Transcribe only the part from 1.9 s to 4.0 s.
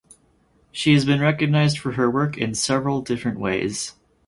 her work in several different ways.